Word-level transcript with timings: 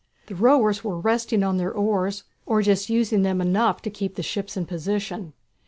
The 0.25 0.33
rowers 0.33 0.83
were 0.83 0.99
resting 0.99 1.43
on 1.43 1.57
their 1.57 1.71
oars, 1.71 2.23
or 2.47 2.63
just 2.63 2.89
using 2.89 3.21
them 3.21 3.39
enough 3.39 3.83
to 3.83 3.91
keep 3.91 4.15
the 4.15 4.23
ships 4.23 4.57
in 4.57 4.65
position. 4.65 5.33